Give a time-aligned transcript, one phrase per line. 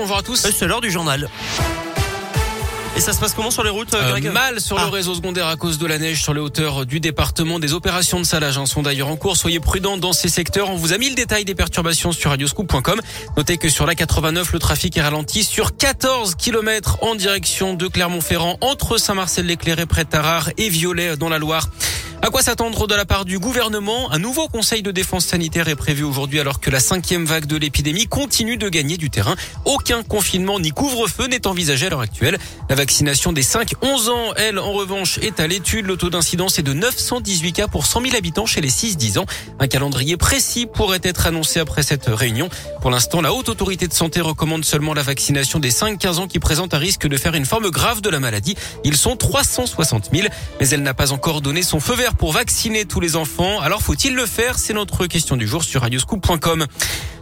[0.00, 0.36] Bonjour à tous.
[0.56, 1.28] C'est l'heure du journal.
[2.96, 4.84] Et ça se passe comment sur les routes, Euh, Greg mal sur Ah.
[4.84, 7.58] le réseau secondaire à cause de la neige sur les hauteurs du département.
[7.58, 9.36] Des opérations de salage sont d'ailleurs en cours.
[9.36, 10.70] Soyez prudents dans ces secteurs.
[10.70, 13.00] On vous a mis le détail des perturbations sur radioscoop.com.
[13.36, 17.88] Notez que sur la 89, le trafic est ralenti sur 14 km en direction de
[17.88, 21.70] Clermont-Ferrand entre Saint-Marcel-l'Éclairé près de Tarare et Violet dans la Loire.
[22.20, 24.10] À quoi s'attendre de la part du gouvernement?
[24.10, 27.56] Un nouveau conseil de défense sanitaire est prévu aujourd'hui alors que la cinquième vague de
[27.56, 29.36] l'épidémie continue de gagner du terrain.
[29.64, 32.36] Aucun confinement ni couvre-feu n'est envisagé à l'heure actuelle.
[32.68, 35.86] La vaccination des 5-11 ans, elle, en revanche, est à l'étude.
[35.86, 39.26] Le taux d'incidence est de 918 cas pour 100 000 habitants chez les 6-10 ans.
[39.60, 42.48] Un calendrier précis pourrait être annoncé après cette réunion.
[42.82, 46.40] Pour l'instant, la Haute Autorité de Santé recommande seulement la vaccination des 5-15 ans qui
[46.40, 48.56] présentent un risque de faire une forme grave de la maladie.
[48.82, 50.26] Ils sont 360 000,
[50.60, 53.60] mais elle n'a pas encore donné son feu vert pour vacciner tous les enfants.
[53.60, 54.58] Alors faut-il le faire?
[54.58, 56.66] C'est notre question du jour sur radioscoop.com.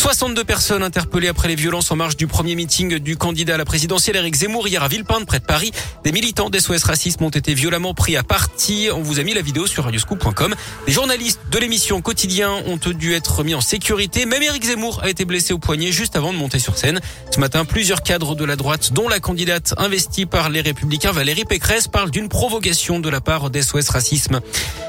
[0.00, 3.66] 62 personnes interpellées après les violences en marge du premier meeting du candidat à la
[3.66, 5.72] présidentielle Eric Zemmour hier à Villepinte près de Paris.
[6.04, 8.88] Des militants d'SOS Racisme ont été violemment pris à partie.
[8.90, 10.54] On vous a mis la vidéo sur radioscoop.com.
[10.86, 14.24] Les journalistes de l'émission Quotidien ont dû être mis en sécurité.
[14.24, 17.00] Même Eric Zemmour a été blessé au poignet juste avant de monter sur scène.
[17.30, 21.44] Ce matin, plusieurs cadres de la droite, dont la candidate investie par les Républicains Valérie
[21.44, 24.40] Pécresse, parlent d'une provocation de la part d'SOS Racisme.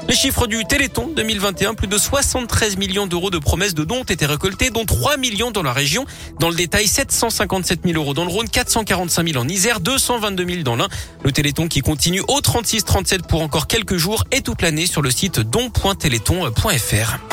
[0.08, 4.04] Les chiffres du Téléthon 2021, plus de 73 millions d'euros de promesses de dons ont
[4.04, 6.04] été récoltés, dont 3 millions dans la région.
[6.38, 10.62] Dans le détail, 757 000 euros dans le Rhône, 445 000 en Isère, 222 000
[10.62, 10.88] dans l'Ain.
[11.24, 15.10] Le Téléthon qui continue au 36-37 pour encore quelques jours et toute l'année sur le
[15.10, 17.31] site don.téléthon.fr.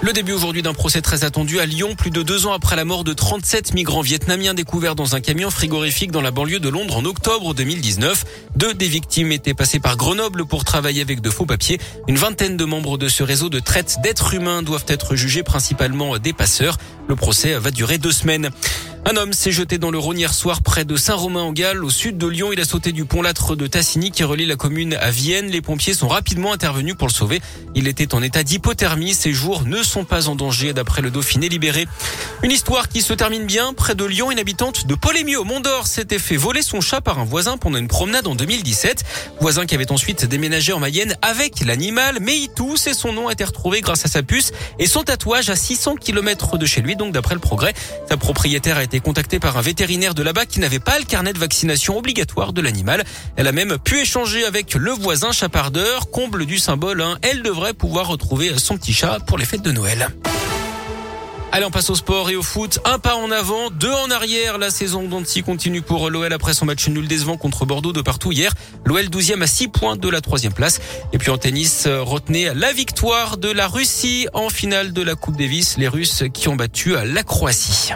[0.00, 2.84] Le début aujourd'hui d'un procès très attendu à Lyon, plus de deux ans après la
[2.84, 6.96] mort de 37 migrants vietnamiens découverts dans un camion frigorifique dans la banlieue de Londres
[6.96, 8.24] en octobre 2019.
[8.54, 11.80] Deux des victimes étaient passées par Grenoble pour travailler avec de faux papiers.
[12.06, 16.16] Une vingtaine de membres de ce réseau de traite d'êtres humains doivent être jugés principalement
[16.18, 16.78] des passeurs.
[17.08, 18.50] Le procès va durer deux semaines.
[19.04, 22.26] Un homme s'est jeté dans le Rhône hier soir près de Saint-Romain-en-Galles, au sud de
[22.26, 22.50] Lyon.
[22.52, 25.46] Il a sauté du pont Lâtre de Tassigny qui relie la commune à Vienne.
[25.46, 27.40] Les pompiers sont rapidement intervenus pour le sauver.
[27.74, 29.14] Il était en état d'hypothermie.
[29.14, 31.86] Ses jours ne sont pas en danger d'après le Dauphiné libéré.
[32.42, 33.72] Une histoire qui se termine bien.
[33.72, 37.00] Près de Lyon, une habitante de Polémieux, au Mont d'Or, s'était fait voler son chat
[37.00, 39.04] par un voisin pendant une promenade en 2017.
[39.40, 42.18] Voisin qui avait ensuite déménagé en Mayenne avec l'animal.
[42.20, 45.02] Mais il tousse et son nom a été retrouvé grâce à sa puce et son
[45.02, 46.96] tatouage à 600 km de chez lui.
[46.96, 47.72] Donc d'après le progrès,
[48.08, 51.34] sa propriétaire a été contactée par un vétérinaire de là-bas qui n'avait pas le carnet
[51.34, 53.04] de vaccination obligatoire de l'animal.
[53.36, 56.10] Elle a même pu échanger avec le voisin chapardeur.
[56.10, 57.18] Comble du symbole, hein.
[57.20, 60.08] elle devrait pouvoir retrouver son petit chat pour les fêtes de Noël.
[61.52, 62.78] Allez, on passe au sport et au foot.
[62.86, 64.56] Un pas en avant, deux en arrière.
[64.56, 68.32] La saison d'Anti continue pour l'OL après son match nul décevant contre Bordeaux de partout
[68.32, 68.54] hier.
[68.86, 70.80] L'OL 12e à 6 points de la troisième place.
[71.12, 75.36] Et puis en tennis, retenez la victoire de la Russie en finale de la Coupe
[75.36, 75.76] Davis.
[75.76, 77.92] Les Russes qui ont battu la Croatie.